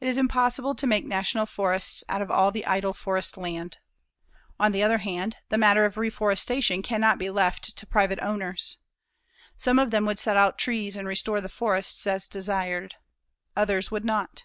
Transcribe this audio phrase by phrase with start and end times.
[0.00, 3.78] It is impossible to make National Forests out of all the idle forest land.
[4.58, 8.78] On the other hand, the matter of reforestation cannot be left to private owners.
[9.56, 12.96] Some of them would set out trees and restore the forests as desired.
[13.54, 14.42] Others would not.